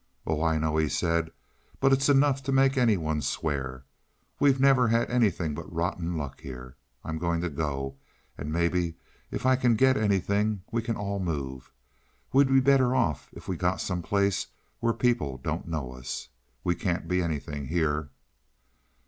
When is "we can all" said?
10.71-11.19